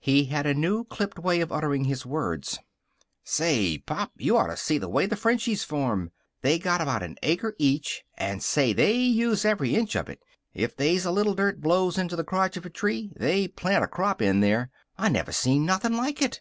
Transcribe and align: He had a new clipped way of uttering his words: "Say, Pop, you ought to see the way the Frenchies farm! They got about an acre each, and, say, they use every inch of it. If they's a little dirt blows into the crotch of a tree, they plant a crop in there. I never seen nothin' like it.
He 0.00 0.24
had 0.24 0.46
a 0.46 0.54
new 0.54 0.84
clipped 0.84 1.18
way 1.18 1.42
of 1.42 1.52
uttering 1.52 1.84
his 1.84 2.06
words: 2.06 2.58
"Say, 3.24 3.76
Pop, 3.76 4.10
you 4.16 4.34
ought 4.38 4.46
to 4.46 4.56
see 4.56 4.78
the 4.78 4.88
way 4.88 5.04
the 5.04 5.16
Frenchies 5.16 5.64
farm! 5.64 6.12
They 6.40 6.58
got 6.58 6.80
about 6.80 7.02
an 7.02 7.18
acre 7.22 7.54
each, 7.58 8.02
and, 8.16 8.42
say, 8.42 8.72
they 8.72 8.94
use 8.94 9.44
every 9.44 9.74
inch 9.74 9.94
of 9.94 10.08
it. 10.08 10.22
If 10.54 10.74
they's 10.74 11.04
a 11.04 11.10
little 11.10 11.34
dirt 11.34 11.60
blows 11.60 11.98
into 11.98 12.16
the 12.16 12.24
crotch 12.24 12.56
of 12.56 12.64
a 12.64 12.70
tree, 12.70 13.12
they 13.16 13.48
plant 13.48 13.84
a 13.84 13.86
crop 13.86 14.22
in 14.22 14.40
there. 14.40 14.70
I 14.96 15.10
never 15.10 15.30
seen 15.32 15.66
nothin' 15.66 15.94
like 15.94 16.22
it. 16.22 16.40